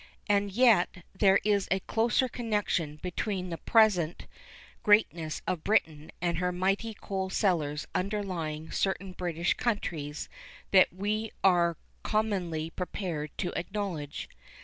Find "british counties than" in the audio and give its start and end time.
9.11-10.85